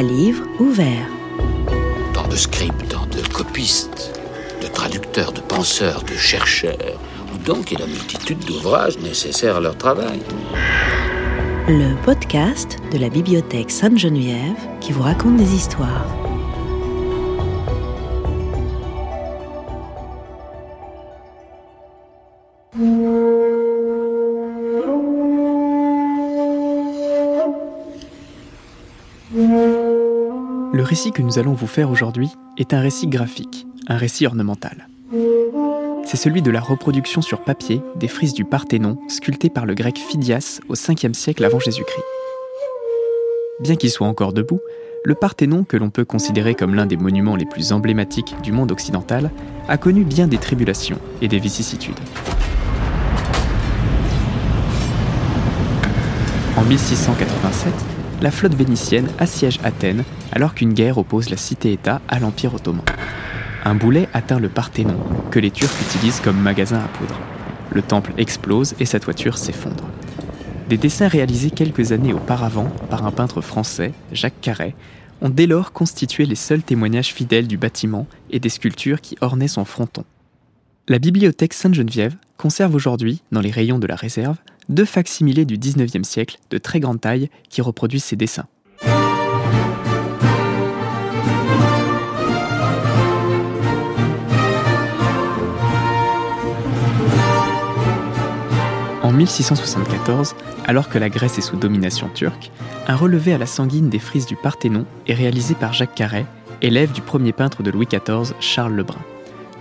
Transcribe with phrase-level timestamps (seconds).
[0.00, 1.10] à livre ouvert.
[2.14, 4.18] Tant de scripts, de copistes,
[4.62, 6.98] de traducteurs, de penseurs, de chercheurs,
[7.34, 10.20] ou donc il y a la multitude d'ouvrages nécessaires à leur travail.
[11.68, 16.19] Le podcast de la bibliothèque Sainte-Geneviève qui vous raconte des histoires.
[30.90, 34.88] Récit que nous allons vous faire aujourd'hui est un récit graphique, un récit ornemental.
[36.04, 39.98] C'est celui de la reproduction sur papier des frises du Parthénon sculptées par le grec
[39.98, 42.02] Phidias au 5e siècle avant Jésus-Christ.
[43.60, 44.58] Bien qu'il soit encore debout,
[45.04, 48.72] le Parthénon, que l'on peut considérer comme l'un des monuments les plus emblématiques du monde
[48.72, 49.30] occidental,
[49.68, 52.00] a connu bien des tribulations et des vicissitudes.
[56.56, 57.72] En 1687,
[58.20, 62.84] la flotte vénitienne assiège Athènes alors qu'une guerre oppose la cité-État à l'Empire ottoman.
[63.64, 64.98] Un boulet atteint le Parthénon,
[65.30, 67.18] que les Turcs utilisent comme magasin à poudre.
[67.72, 69.84] Le temple explose et sa toiture s'effondre.
[70.68, 74.74] Des dessins réalisés quelques années auparavant par un peintre français, Jacques Carret,
[75.20, 79.48] ont dès lors constitué les seuls témoignages fidèles du bâtiment et des sculptures qui ornaient
[79.48, 80.04] son fronton.
[80.88, 84.36] La bibliothèque Sainte-Geneviève conserve aujourd'hui, dans les rayons de la réserve,
[84.70, 88.46] deux facsimilés du 19e siècle de très grande taille qui reproduisent ces dessins.
[99.02, 102.52] En 1674, alors que la Grèce est sous domination turque,
[102.86, 106.26] un relevé à la sanguine des frises du Parthénon est réalisé par Jacques Carret,
[106.62, 109.02] élève du premier peintre de Louis XIV, Charles Lebrun.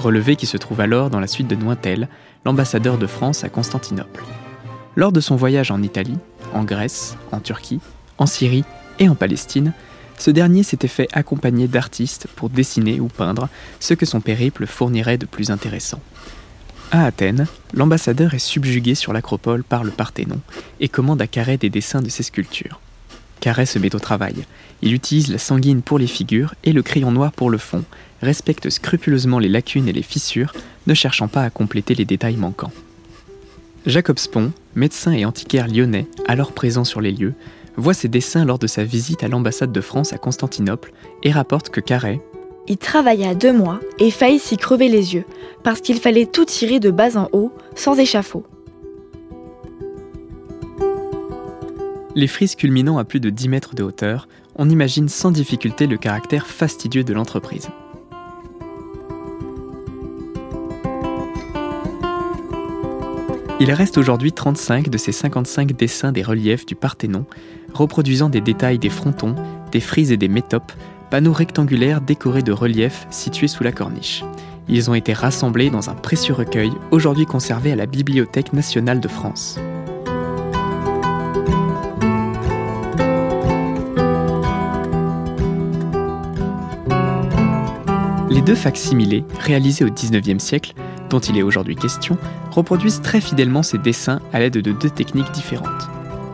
[0.00, 2.08] Relevé qui se trouve alors dans la suite de Nointel,
[2.44, 4.24] l'ambassadeur de France à Constantinople.
[4.96, 6.16] Lors de son voyage en Italie,
[6.54, 7.80] en Grèce, en Turquie,
[8.16, 8.64] en Syrie
[8.98, 9.74] et en Palestine,
[10.18, 15.18] ce dernier s'était fait accompagner d'artistes pour dessiner ou peindre ce que son périple fournirait
[15.18, 16.00] de plus intéressant.
[16.90, 20.40] À Athènes, l'ambassadeur est subjugué sur l'acropole par le Parthénon
[20.80, 22.80] et commande à Carré des dessins de ses sculptures.
[23.40, 24.46] Carré se met au travail.
[24.80, 27.84] Il utilise la sanguine pour les figures et le crayon noir pour le fond,
[28.22, 30.54] respecte scrupuleusement les lacunes et les fissures,
[30.86, 32.72] ne cherchant pas à compléter les détails manquants.
[33.86, 37.34] Jacob Spon, médecin et antiquaire lyonnais, alors présent sur les lieux,
[37.76, 40.92] voit ses dessins lors de sa visite à l'ambassade de France à Constantinople
[41.22, 42.20] et rapporte que Carré
[42.66, 45.24] Il travailla deux mois et faillit s'y crever les yeux,
[45.62, 48.44] parce qu'il fallait tout tirer de bas en haut, sans échafaud.
[52.16, 54.26] Les frises culminant à plus de 10 mètres de hauteur,
[54.56, 57.68] on imagine sans difficulté le caractère fastidieux de l'entreprise.
[63.58, 67.24] Il reste aujourd'hui 35 de ces 55 dessins des reliefs du Parthénon,
[67.72, 69.34] reproduisant des détails des frontons,
[69.72, 70.72] des frises et des métopes,
[71.08, 74.24] panneaux rectangulaires décorés de reliefs situés sous la corniche.
[74.68, 79.08] Ils ont été rassemblés dans un précieux recueil, aujourd'hui conservé à la Bibliothèque nationale de
[79.08, 79.58] France.
[88.28, 90.74] Les deux facsimilés, réalisés au XIXe siècle,
[91.10, 92.18] dont il est aujourd'hui question,
[92.50, 95.88] reproduisent très fidèlement ces dessins à l'aide de deux techniques différentes.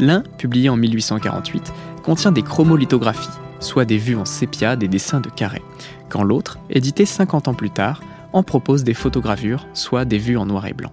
[0.00, 3.28] L'un, publié en 1848, contient des chromolithographies,
[3.60, 5.62] soit des vues en sépia des dessins de carré,
[6.08, 8.02] quand l'autre, édité 50 ans plus tard,
[8.32, 10.92] en propose des photogravures, soit des vues en noir et blanc.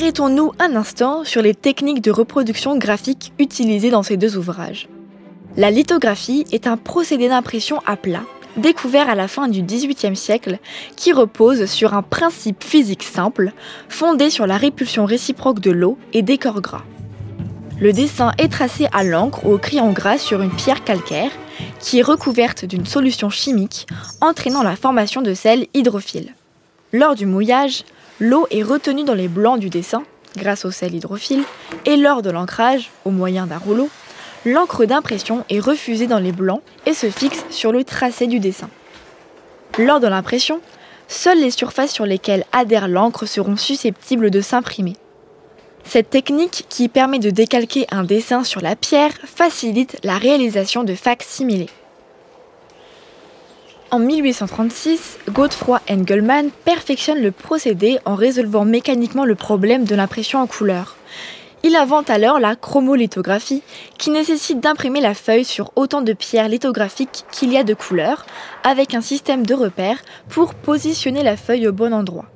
[0.00, 4.88] Arrêtons-nous un instant sur les techniques de reproduction graphique utilisées dans ces deux ouvrages.
[5.58, 8.22] La lithographie est un procédé d'impression à plat,
[8.56, 10.58] découvert à la fin du XVIIIe siècle,
[10.96, 13.52] qui repose sur un principe physique simple,
[13.90, 16.84] fondé sur la répulsion réciproque de l'eau et des corps gras.
[17.78, 21.30] Le dessin est tracé à l'encre ou au crayon gras sur une pierre calcaire,
[21.78, 23.86] qui est recouverte d'une solution chimique,
[24.22, 26.34] entraînant la formation de sels hydrophiles.
[26.94, 27.84] Lors du mouillage,
[28.20, 30.04] l'eau est retenue dans les blancs du dessin,
[30.36, 31.42] grâce au sel hydrophile,
[31.86, 33.88] et lors de l'ancrage, au moyen d'un rouleau,
[34.44, 38.68] l'encre d'impression est refusée dans les blancs et se fixe sur le tracé du dessin.
[39.78, 40.60] Lors de l'impression,
[41.08, 44.96] seules les surfaces sur lesquelles adhère l'encre seront susceptibles de s'imprimer.
[45.84, 50.94] Cette technique, qui permet de décalquer un dessin sur la pierre, facilite la réalisation de
[50.94, 51.70] facsimilés.
[53.92, 60.46] En 1836, Godefroy Engelmann perfectionne le procédé en résolvant mécaniquement le problème de l'impression en
[60.46, 60.96] couleur.
[61.64, 63.64] Il invente alors la chromolithographie,
[63.98, 68.26] qui nécessite d'imprimer la feuille sur autant de pierres lithographiques qu'il y a de couleurs,
[68.62, 72.26] avec un système de repères pour positionner la feuille au bon endroit.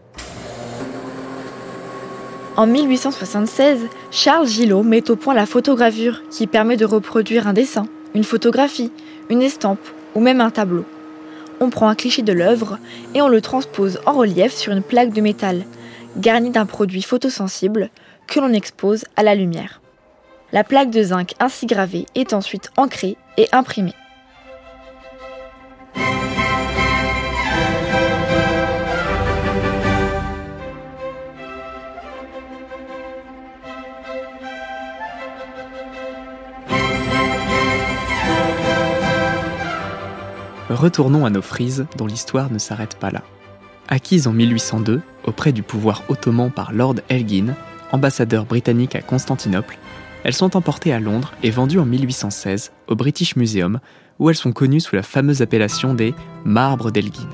[2.56, 7.86] En 1876, Charles Gillot met au point la photogravure, qui permet de reproduire un dessin,
[8.12, 8.90] une photographie,
[9.30, 9.86] une estampe
[10.16, 10.84] ou même un tableau.
[11.64, 12.78] On prend un cliché de l'œuvre
[13.14, 15.64] et on le transpose en relief sur une plaque de métal,
[16.18, 17.88] garnie d'un produit photosensible
[18.26, 19.80] que l'on expose à la lumière.
[20.52, 23.94] La plaque de zinc ainsi gravée est ensuite ancrée et imprimée.
[40.70, 43.22] Retournons à nos frises dont l'histoire ne s'arrête pas là.
[43.88, 47.54] Acquises en 1802 auprès du pouvoir ottoman par Lord Elgin,
[47.92, 49.78] ambassadeur britannique à Constantinople,
[50.24, 53.78] elles sont emportées à Londres et vendues en 1816 au British Museum,
[54.18, 56.14] où elles sont connues sous la fameuse appellation des
[56.44, 57.28] marbres d'Elgin.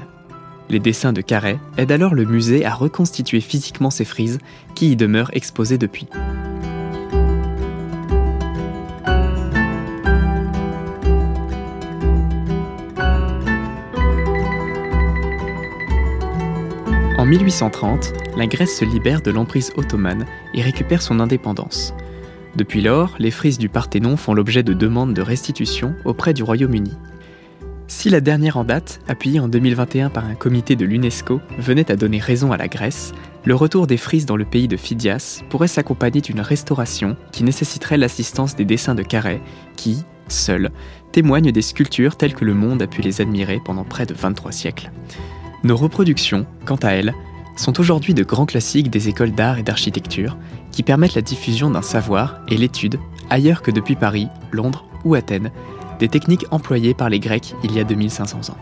[0.68, 4.38] Les dessins de Carré aident alors le musée à reconstituer physiquement ces frises
[4.74, 6.08] qui y demeurent exposées depuis.
[17.30, 21.94] 1830, la Grèce se libère de l'emprise ottomane et récupère son indépendance.
[22.56, 26.92] Depuis lors, les frises du Parthénon font l'objet de demandes de restitution auprès du Royaume-Uni.
[27.86, 31.96] Si la dernière en date, appuyée en 2021 par un comité de l'UNESCO, venait à
[31.96, 33.12] donner raison à la Grèce,
[33.44, 37.96] le retour des frises dans le pays de Phidias pourrait s'accompagner d'une restauration qui nécessiterait
[37.96, 39.40] l'assistance des dessins de Carré,
[39.76, 40.70] qui, seuls,
[41.12, 44.50] témoignent des sculptures telles que le monde a pu les admirer pendant près de 23
[44.50, 44.90] siècles.
[45.62, 47.14] Nos reproductions, quant à elles,
[47.54, 50.38] sont aujourd'hui de grands classiques des écoles d'art et d'architecture
[50.72, 52.98] qui permettent la diffusion d'un savoir et l'étude,
[53.28, 55.50] ailleurs que depuis Paris, Londres ou Athènes,
[55.98, 58.56] des techniques employées par les Grecs il y a 2500 ans.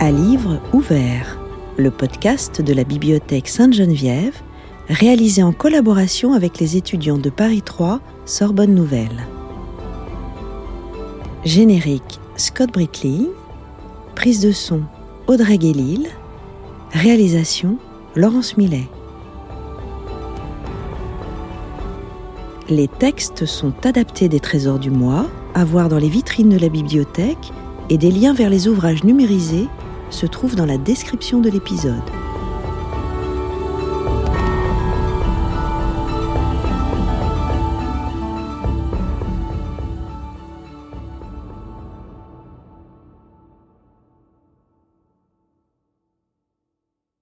[0.00, 1.38] À livre ouvert,
[1.76, 4.42] le podcast de la bibliothèque Sainte-Geneviève,
[4.90, 9.26] réalisé en collaboration avec les étudiants de Paris 3 Sorbonne Nouvelle.
[11.44, 13.30] Générique Scott Britley.
[14.16, 14.82] Prise de son
[15.28, 16.08] Audrey Guélil.
[16.90, 17.78] Réalisation
[18.16, 18.88] Laurence Millet.
[22.68, 26.68] Les textes sont adaptés des trésors du mois, à voir dans les vitrines de la
[26.68, 27.52] bibliothèque,
[27.90, 29.68] et des liens vers les ouvrages numérisés
[30.10, 32.02] se trouvent dans la description de l'épisode.